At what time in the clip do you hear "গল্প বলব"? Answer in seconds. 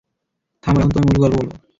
1.23-1.51